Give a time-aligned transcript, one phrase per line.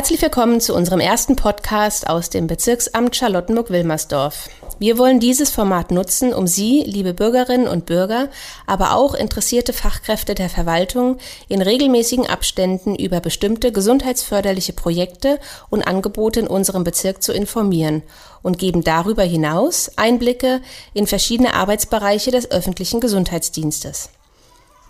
[0.00, 4.48] Herzlich willkommen zu unserem ersten Podcast aus dem Bezirksamt Charlottenburg-Wilmersdorf.
[4.78, 8.30] Wir wollen dieses Format nutzen, um Sie, liebe Bürgerinnen und Bürger,
[8.66, 15.38] aber auch interessierte Fachkräfte der Verwaltung in regelmäßigen Abständen über bestimmte gesundheitsförderliche Projekte
[15.68, 18.02] und Angebote in unserem Bezirk zu informieren
[18.40, 20.62] und geben darüber hinaus Einblicke
[20.94, 24.08] in verschiedene Arbeitsbereiche des öffentlichen Gesundheitsdienstes.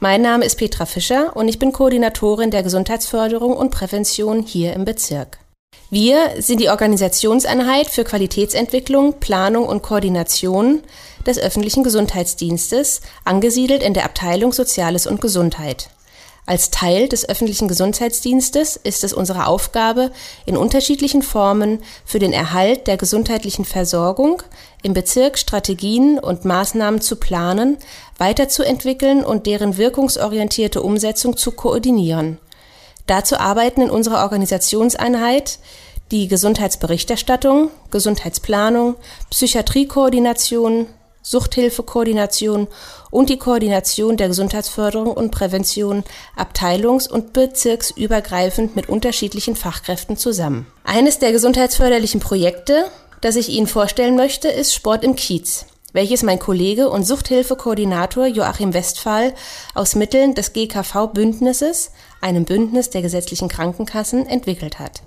[0.02, 4.86] Mein Name ist Petra Fischer und ich bin Koordinatorin der Gesundheitsförderung und Prävention hier im
[4.86, 5.36] Bezirk.
[5.90, 10.80] Wir sind die Organisationseinheit für Qualitätsentwicklung, Planung und Koordination
[11.26, 15.90] des öffentlichen Gesundheitsdienstes, angesiedelt in der Abteilung Soziales und Gesundheit.
[16.46, 20.10] Als Teil des öffentlichen Gesundheitsdienstes ist es unsere Aufgabe,
[20.46, 24.42] in unterschiedlichen Formen für den Erhalt der gesundheitlichen Versorgung
[24.82, 27.76] im Bezirk Strategien und Maßnahmen zu planen,
[28.20, 32.38] weiterzuentwickeln und deren wirkungsorientierte Umsetzung zu koordinieren.
[33.06, 35.58] Dazu arbeiten in unserer Organisationseinheit
[36.12, 38.96] die Gesundheitsberichterstattung, Gesundheitsplanung,
[39.30, 40.86] Psychiatriekoordination,
[41.22, 42.68] Suchthilfekoordination
[43.10, 46.04] und die Koordination der Gesundheitsförderung und Prävention
[46.36, 50.66] abteilungs- und bezirksübergreifend mit unterschiedlichen Fachkräften zusammen.
[50.84, 52.86] Eines der gesundheitsförderlichen Projekte,
[53.20, 58.74] das ich Ihnen vorstellen möchte, ist Sport im Kiez, welches mein Kollege und Suchthilfekoordinator Joachim
[58.74, 59.34] Westphal
[59.74, 65.02] aus Mitteln des GKV-Bündnisses, einem Bündnis der gesetzlichen Krankenkassen, entwickelt hat.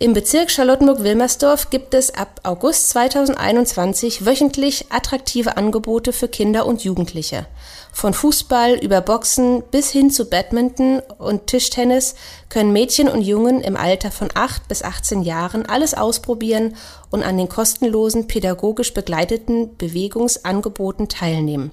[0.00, 7.46] Im Bezirk Charlottenburg-Wilmersdorf gibt es ab August 2021 wöchentlich attraktive Angebote für Kinder und Jugendliche.
[7.92, 12.14] Von Fußball über Boxen bis hin zu Badminton und Tischtennis
[12.48, 16.76] können Mädchen und Jungen im Alter von 8 bis 18 Jahren alles ausprobieren
[17.10, 21.72] und an den kostenlosen pädagogisch begleiteten Bewegungsangeboten teilnehmen.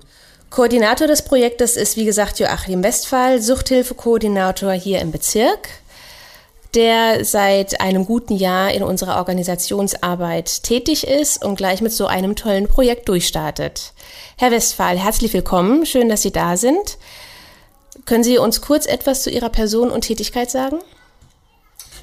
[0.49, 5.69] Koordinator des Projektes ist wie gesagt Joachim Westphal, Suchthilfekoordinator hier im Bezirk
[6.75, 12.35] der seit einem guten Jahr in unserer Organisationsarbeit tätig ist und gleich mit so einem
[12.35, 13.93] tollen Projekt durchstartet.
[14.37, 15.85] Herr Westphal, herzlich willkommen.
[15.85, 16.97] Schön, dass Sie da sind.
[18.05, 20.77] Können Sie uns kurz etwas zu Ihrer Person und Tätigkeit sagen?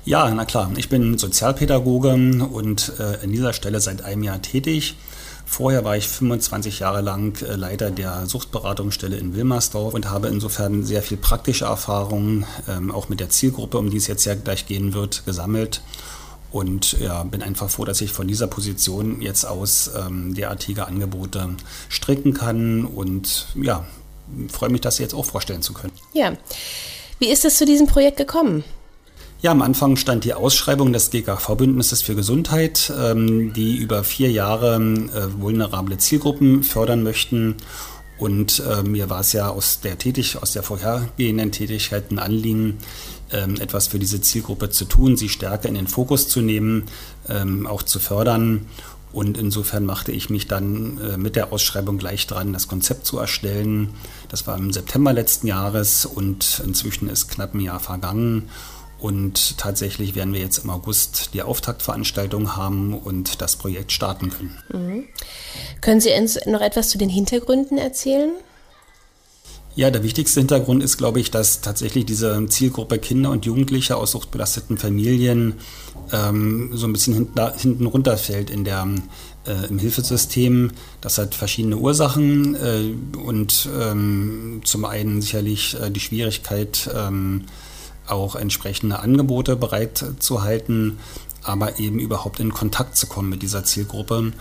[0.04, 0.70] Ja, na klar.
[0.76, 4.96] Ich bin Sozialpädagoge und äh, in dieser Stelle seit einem Jahr tätig.
[5.44, 10.84] Vorher war ich 25 Jahre lang äh, Leiter der Suchtberatungsstelle in Wilmersdorf und habe insofern
[10.84, 14.66] sehr viel praktische Erfahrungen, ähm, auch mit der Zielgruppe, um die es jetzt ja gleich
[14.66, 15.82] gehen wird, gesammelt.
[16.50, 21.48] Und ja, bin einfach froh, dass ich von dieser Position jetzt aus ähm, derartige Angebote
[21.88, 23.86] stricken kann und ja,
[24.50, 25.92] freue mich, das jetzt auch vorstellen zu können.
[26.12, 26.32] Ja.
[27.18, 28.64] Wie ist es zu diesem Projekt gekommen?
[29.42, 34.76] Ja, am Anfang stand die Ausschreibung des GKV-Bündnisses für Gesundheit, ähm, die über vier Jahre
[34.76, 37.56] äh, vulnerable Zielgruppen fördern möchten.
[38.18, 42.78] Und äh, mir war es ja aus der, tätig, aus der vorhergehenden Tätigkeit ein Anliegen,
[43.32, 46.84] ähm, etwas für diese Zielgruppe zu tun, sie stärker in den Fokus zu nehmen,
[47.28, 48.66] ähm, auch zu fördern.
[49.12, 53.18] Und insofern machte ich mich dann äh, mit der Ausschreibung gleich dran, das Konzept zu
[53.18, 53.88] erstellen.
[54.28, 58.48] Das war im September letzten Jahres und inzwischen ist knapp ein Jahr vergangen.
[59.02, 64.56] Und tatsächlich werden wir jetzt im August die Auftaktveranstaltung haben und das Projekt starten können.
[64.72, 65.04] Mhm.
[65.80, 68.30] Können Sie uns noch etwas zu den Hintergründen erzählen?
[69.74, 74.12] Ja, der wichtigste Hintergrund ist, glaube ich, dass tatsächlich diese Zielgruppe Kinder und Jugendliche aus
[74.12, 75.54] suchtbelasteten Familien
[76.12, 78.86] ähm, so ein bisschen hinten, hinten runterfällt in der,
[79.48, 80.70] äh, im Hilfesystem.
[81.00, 87.46] Das hat verschiedene Ursachen äh, und ähm, zum einen sicherlich äh, die Schwierigkeit, ähm,
[88.06, 90.98] auch entsprechende Angebote bereitzuhalten,
[91.42, 94.32] aber eben überhaupt in Kontakt zu kommen mit dieser Zielgruppe.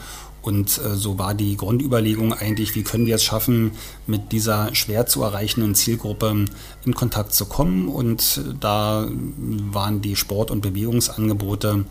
[0.42, 3.72] Und äh, so war die Grundüberlegung eigentlich, wie können wir es schaffen,
[4.08, 6.46] mit dieser schwer zu erreichenden Zielgruppe
[6.84, 7.88] in Kontakt zu kommen.
[7.88, 11.86] Und da waren die Sport- und Bewegungsangebote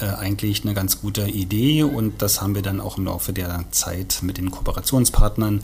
[0.00, 1.82] äh, eigentlich eine ganz gute Idee.
[1.82, 5.62] Und das haben wir dann auch im Laufe der Zeit mit den Kooperationspartnern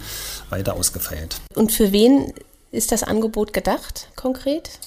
[0.50, 1.40] weiter ausgefeilt.
[1.54, 2.32] Und für wen
[2.70, 4.78] ist das Angebot gedacht konkret?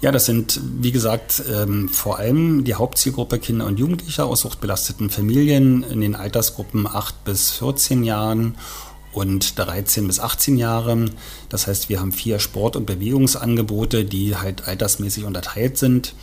[0.00, 5.10] Ja, das sind, wie gesagt, ähm, vor allem die Hauptzielgruppe Kinder und Jugendliche aus suchtbelasteten
[5.10, 8.54] Familien in den Altersgruppen 8 bis 14 Jahren
[9.12, 11.06] und 13 bis 18 Jahre.
[11.50, 16.14] Das heißt, wir haben vier Sport- und Bewegungsangebote, die halt altersmäßig unterteilt sind.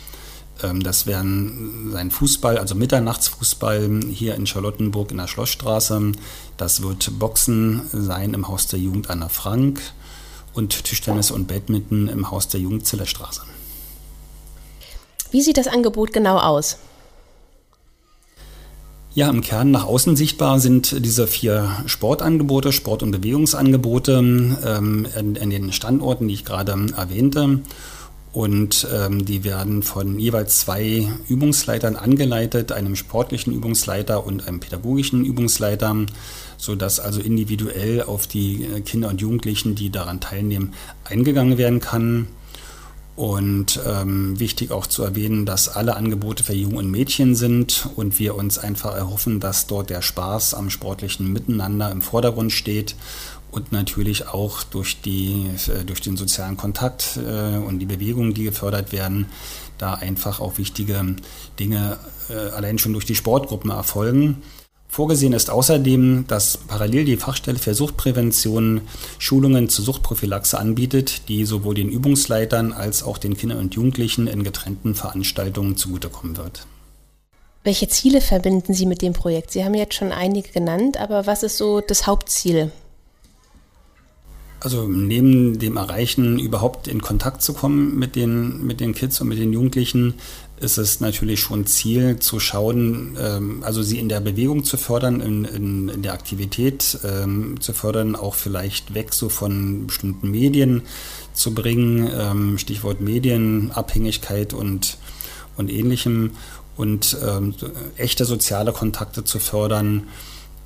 [0.60, 6.12] Ähm, das wären sein Fußball, also Mitternachtsfußball hier in Charlottenburg in der Schlossstraße.
[6.56, 9.80] Das wird Boxen sein im Haus der Jugend Anna Frank
[10.52, 13.42] und Tischtennis und Badminton im Haus der Jugend Zillerstraße.
[15.30, 16.78] Wie sieht das Angebot genau aus?
[19.14, 24.18] Ja, im Kern nach außen sichtbar sind diese vier Sportangebote, Sport- und Bewegungsangebote
[24.64, 27.62] ähm, in, in, den Standorten, die ich gerade erwähnte.
[28.32, 35.24] Und ähm, die werden von jeweils zwei Übungsleitern angeleitet, einem sportlichen Übungsleiter und einem pädagogischen
[35.24, 35.96] Übungsleiter,
[36.56, 42.28] sodass also individuell auf die Kinder und Jugendlichen, die daran teilnehmen, eingegangen werden kann.
[43.18, 48.20] Und ähm, wichtig auch zu erwähnen, dass alle Angebote für Jungen und Mädchen sind und
[48.20, 52.94] wir uns einfach erhoffen, dass dort der Spaß am sportlichen Miteinander im Vordergrund steht
[53.50, 58.44] und natürlich auch durch, die, äh, durch den sozialen Kontakt äh, und die Bewegungen, die
[58.44, 59.26] gefördert werden,
[59.78, 61.16] da einfach auch wichtige
[61.58, 61.98] Dinge
[62.30, 64.44] äh, allein schon durch die Sportgruppen erfolgen.
[64.88, 68.80] Vorgesehen ist außerdem, dass parallel die Fachstelle für Suchtprävention
[69.18, 74.42] Schulungen zur Suchtprophylaxe anbietet, die sowohl den Übungsleitern als auch den Kindern und Jugendlichen in
[74.42, 76.66] getrennten Veranstaltungen zugutekommen wird.
[77.64, 79.50] Welche Ziele verbinden Sie mit dem Projekt?
[79.50, 82.72] Sie haben jetzt schon einige genannt, aber was ist so das Hauptziel?
[84.60, 89.28] Also neben dem Erreichen, überhaupt in Kontakt zu kommen mit den, mit den Kids und
[89.28, 90.14] mit den Jugendlichen,
[90.60, 95.20] ist es natürlich schon Ziel zu schauen, ähm, also sie in der Bewegung zu fördern,
[95.20, 100.82] in, in, in der Aktivität ähm, zu fördern, auch vielleicht weg so von bestimmten Medien
[101.32, 104.98] zu bringen, ähm, Stichwort Medienabhängigkeit und,
[105.56, 106.32] und ähnlichem
[106.76, 107.54] und ähm,
[107.96, 110.08] echte soziale Kontakte zu fördern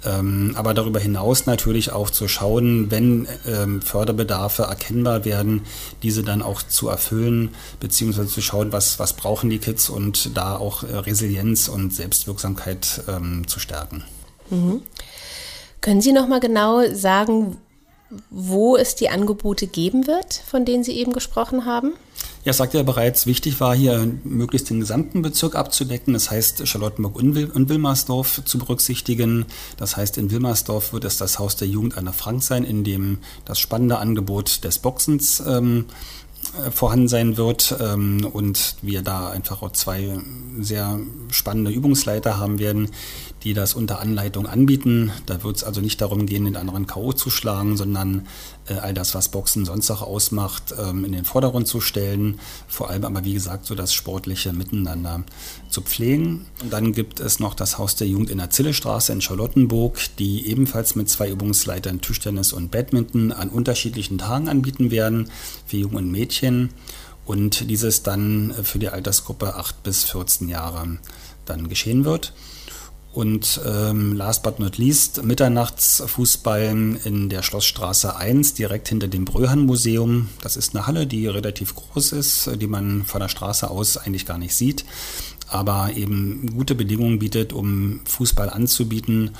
[0.04, 5.62] ähm, aber darüber hinaus natürlich auch zu schauen, wenn ähm, Förderbedarfe erkennbar werden,
[6.02, 7.50] diese dann auch zu erfüllen,
[7.80, 13.02] beziehungsweise zu schauen, was, was brauchen die Kids und da auch äh, Resilienz und Selbstwirksamkeit
[13.08, 14.04] ähm, zu stärken.
[14.50, 14.82] Mhm.
[15.80, 17.56] Können Sie noch mal genau sagen,
[18.30, 21.94] wo es die Angebote geben wird, von denen Sie eben gesprochen haben?
[22.44, 26.12] Ja, sagte ja bereits, wichtig war hier möglichst den gesamten Bezirk abzudecken.
[26.12, 29.46] Das heißt, Charlottenburg und, Wil und Wilmersdorf zu berücksichtigen.
[29.76, 33.18] Das heißt, in Wilmersdorf wird es das Haus der Jugend Anna Frank sein, in dem
[33.44, 36.21] das spannende Angebot des Boxens ähm, äh,
[36.70, 40.18] vorhanden sein wird ähm, und wir da einfach auch zwei
[40.60, 41.00] sehr
[41.30, 42.90] spannende Übungsleiter haben werden,
[43.42, 45.12] die das unter Anleitung anbieten.
[45.26, 47.12] Da wird es also nicht darum gehen, den anderen K.O.
[47.12, 48.26] zu schlagen, sondern
[48.68, 52.38] äh, all das, was Boxen sonst auch ausmacht, ähm, in den Vordergrund zu stellen.
[52.68, 55.24] Vor allem aber, wie gesagt, so das sportliche Miteinander
[55.68, 56.46] zu pflegen.
[56.62, 60.46] Und dann gibt es noch das Haus der Jugend in der Zillestraße in Charlottenburg, die
[60.48, 65.30] ebenfalls mit zwei Übungsleitern Tischtennis und Badminton an unterschiedlichen Tagen anbieten werden
[65.66, 66.31] für Jungen und Mädchen.
[67.24, 70.98] Und dieses dann für die Altersgruppe 8 bis 14 Jahre
[71.44, 72.32] dann geschehen wird.
[73.12, 80.30] Und ähm, last but not least, Mitternachtsfußball in der Schlossstraße 1, direkt hinter dem Bröhan-Museum.
[80.40, 84.24] Das ist eine Halle, die relativ groß ist, die man von der Straße aus eigentlich
[84.24, 84.86] gar nicht sieht,
[85.46, 89.32] aber eben gute Bedingungen bietet, um Fußball anzubieten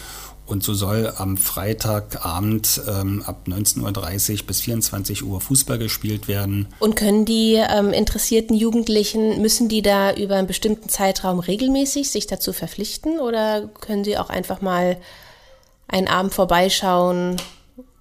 [0.52, 6.69] und so soll am Freitagabend ähm, ab 19.30 Uhr bis 24 Uhr Fußball gespielt werden.
[6.78, 12.26] Und können die ähm, interessierten Jugendlichen, müssen die da über einen bestimmten Zeitraum regelmäßig sich
[12.26, 14.99] dazu verpflichten oder können sie auch einfach mal
[15.88, 17.37] einen Abend vorbeischauen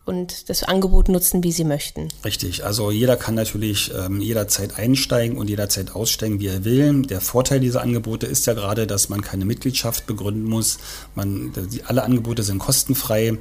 [0.06, 2.07] und das Angebot nutzen, wie sie möchten.
[2.25, 7.03] Richtig, also jeder kann natürlich ähm, jederzeit einsteigen und jederzeit aussteigen, wie er will.
[7.03, 10.80] Der Vorteil dieser Angebote ist ja gerade, dass man keine Mitgliedschaft begründen muss.
[11.15, 13.37] Man, die, alle Angebote sind kostenfrei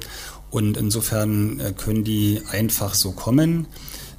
[0.51, 3.67] und insofern äh, können die einfach so kommen.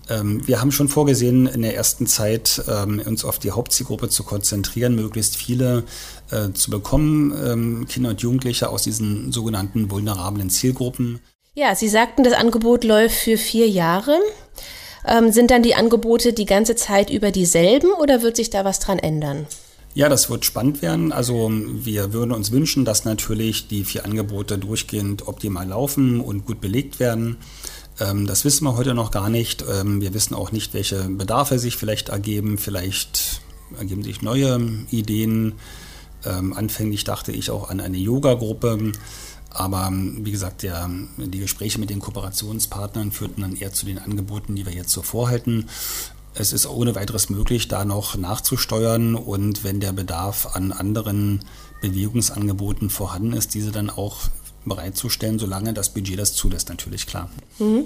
[0.09, 4.25] Ähm, wir haben schon vorgesehen, in der ersten Zeit ähm, uns auf die Hauptzielgruppe zu
[4.25, 5.85] konzentrieren, möglichst viele
[6.31, 11.21] äh, zu bekommen, ähm, Kinder und Jugendliche aus diesen sogenannten vulnerablen Zielgruppen.
[11.55, 14.19] Ja, Sie sagten, das Angebot läuft für vier Jahre.
[15.07, 18.79] Ähm, sind dann die Angebote die ganze Zeit über dieselben oder wird sich da was
[18.79, 19.47] dran ändern?
[19.93, 21.13] Ja, das wird spannend werden.
[21.13, 26.63] Also wir würden uns wünschen, dass natürlich die vier Angebote durchgehend optimal laufen und gut
[26.63, 27.37] belegt werden.
[28.01, 29.63] Ähm, das wissen wir heute noch gar nicht.
[29.71, 32.57] Ähm, wir wissen auch nicht, welche Bedarfe sich vielleicht ergeben.
[32.57, 33.43] Vielleicht
[33.79, 34.59] ergeben sich neue
[34.91, 35.57] Ideen.
[36.25, 38.93] Ähm, anfänglich dachte ich auch an eine Yoga-Gruppe.
[39.55, 44.57] Aber wie gesagt, der, die Gespräche mit den Kooperationspartnern führten dann eher zu den Angeboten,
[44.57, 45.69] die wir jetzt so vorhalten.
[46.35, 51.41] Es ist ohne weiteres möglich, da noch nachzusteuern und wenn der Bedarf an anderen
[51.83, 54.17] Bewegungsangeboten vorhanden ist, diese dann auch
[54.65, 57.29] bereitzustellen, solange das Budget das zulässt, natürlich klar.
[57.59, 57.85] Mhm.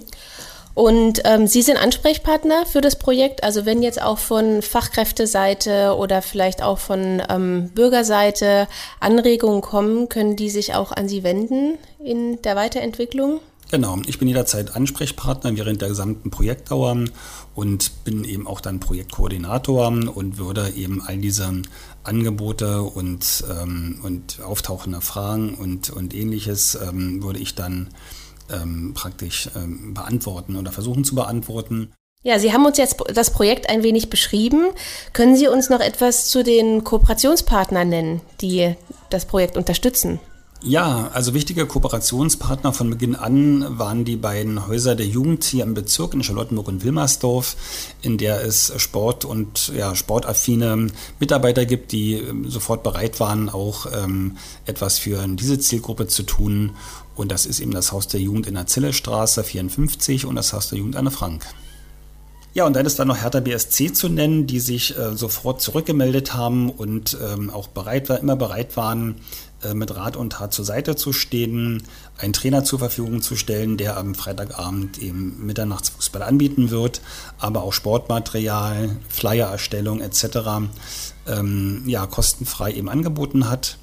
[0.77, 3.43] Und ähm, Sie sind Ansprechpartner für das Projekt.
[3.43, 8.69] Also wenn jetzt auch von Fachkräfteseite oder vielleicht auch von ähm, Bürgerseite
[9.01, 13.41] Anregungen kommen, können die sich auch an Sie wenden in der Weiterentwicklung?
[13.71, 17.07] Genau, ich bin jederzeit Ansprechpartner während der gesamten Projektdauer
[17.55, 21.63] und bin eben auch dann Projektkoordinator und würde eben all diese
[22.05, 27.89] Angebote und, ähm, und auftauchende Fragen und, und ähnliches ähm, würde ich dann
[28.53, 31.93] ähm, praktisch ähm, beantworten oder versuchen zu beantworten.
[32.23, 34.69] Ja, Sie haben uns jetzt das Projekt ein wenig beschrieben.
[35.13, 38.75] Können Sie uns noch etwas zu den Kooperationspartnern nennen, die
[39.11, 40.19] das Projekt unterstützen?
[40.69, 45.75] Ja, also wichtige Kooperationspartner von Beginn an waren die beiden Häuser der Jugend hier im
[45.75, 47.57] Bezirk in Charlottenburg und Wilmersdorf,
[48.03, 50.89] in der es Sport und ja, sportaffine
[51.21, 56.73] Mitarbeiter gibt, die ähm, sofort bereit waren, auch ähm, etwas für diese Zielgruppe zu tun.
[57.15, 60.71] Und das ist eben das Haus der Jugend in der Zillestraße 54 und das Haus
[60.71, 61.47] der Jugend Anne Frank.
[62.57, 66.33] Ja, und dann ist da noch Hertha BSC zu nennen, die sich äh, sofort zurückgemeldet
[66.33, 69.17] haben und ähm, auch bereit war, immer bereit waren,
[69.63, 71.83] äh, mit Rat und Tat zur Seite zu stehen,
[72.17, 77.03] einen Trainer zur Verfügung zu stellen, der am Freitagabend eben Mitternachtsfußball anbieten wird,
[77.39, 80.71] aber auch Sportmaterial, Flyererstellung etc.
[81.27, 83.77] Ähm, ja, kostenfrei eben angeboten hat.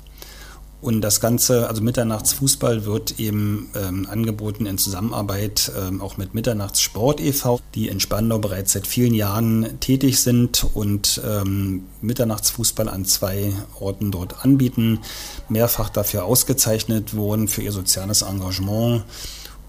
[0.84, 7.22] Und das Ganze, also Mitternachtsfußball, wird eben ähm, angeboten in Zusammenarbeit ähm, auch mit Mitternachtssport
[7.22, 13.54] e.V., die in Spandau bereits seit vielen Jahren tätig sind und ähm, Mitternachtsfußball an zwei
[13.80, 15.00] Orten dort anbieten,
[15.48, 19.06] mehrfach dafür ausgezeichnet wurden für ihr soziales Engagement.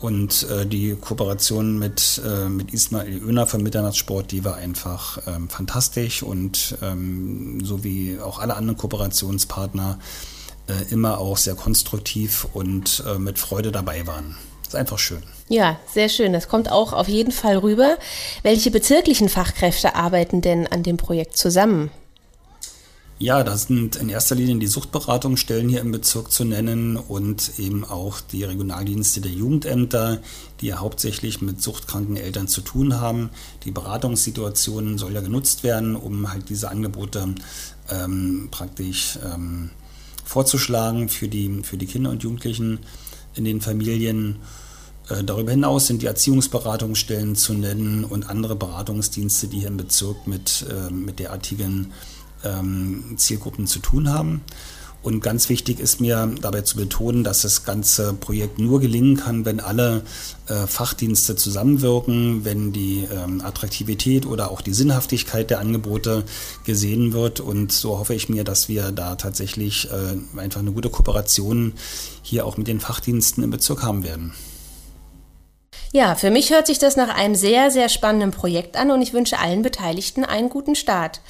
[0.01, 5.49] Und äh, die Kooperation mit, äh, mit Ismail Öner von Mitternachtssport, die war einfach ähm,
[5.49, 10.01] fantastisch und ähm, so wie auch alle anderen Kooperationspartner
[10.69, 14.37] äh, immer auch sehr konstruktiv und äh, mit Freude dabei waren.
[14.63, 15.23] ist einfach schön.
[15.49, 16.33] Ja, sehr schön.
[16.33, 17.99] Das kommt auch auf jeden Fall rüber.
[18.43, 21.91] Welche bezirklichen Fachkräfte arbeiten denn an dem Projekt zusammen?
[23.19, 27.85] Ja, das sind in erster Linie die Suchtberatungsstellen hier im Bezirk zu nennen und eben
[27.85, 30.19] auch die Regionaldienste der Jugendämter,
[30.61, 33.31] die ja hauptsächlich mit suchtkranken Eltern zu tun haben.
[33.65, 37.37] Die Beratungssituation soll ja genutzt werden, um halt diese Angebote
[37.89, 39.71] ähm, praktisch ähm,
[40.25, 42.81] vorzuschlagen für die, für die Kinder und Jugendlichen
[43.35, 44.37] in den Familien.
[45.09, 50.27] Äh, darüber hinaus sind die Erziehungsberatungsstellen zu nennen und andere Beratungsdienste, die hier im Bezirk
[50.27, 51.93] mit, äh, mit derartigen
[52.45, 54.43] ähm, Zielgruppen zu tun haben.
[55.05, 59.45] Und ganz wichtig ist mir dabei zu betonen, dass das ganze Projekt nur gelingen kann,
[59.45, 60.03] wenn alle
[60.49, 66.25] äh, Fachdienste zusammenwirken, wenn die ähm, Attraktivität oder auch die Sinnhaftigkeit der Angebote
[66.65, 67.41] gesehen wird.
[67.41, 71.75] Und so hoffe ich mir, dass wir da tatsächlich äh, einfach eine gute Kooperation
[72.23, 74.33] hier auch mit den Fachdiensten im Bezirk haben werden.
[75.93, 79.13] Ja, für mich hört sich das nach einem sehr, sehr spannenden Projekt an und ich
[79.13, 81.21] wünsche allen Beteiligten einen guten Start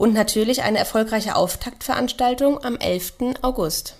[0.00, 3.34] und natürlich eine erfolgreiche Auftaktveranstaltung am 11.
[3.42, 3.96] August.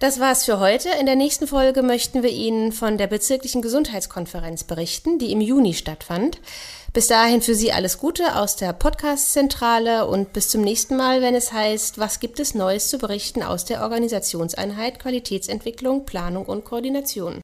[0.00, 0.88] Das war's für heute.
[0.98, 5.74] In der nächsten Folge möchten wir Ihnen von der bezirklichen Gesundheitskonferenz berichten, die im Juni
[5.74, 6.40] stattfand.
[6.92, 11.36] Bis dahin für Sie alles Gute aus der Podcast-Zentrale und bis zum nächsten Mal, wenn
[11.36, 17.40] es heißt, was gibt es Neues zu berichten aus der Organisationseinheit Qualitätsentwicklung, Planung und Koordination.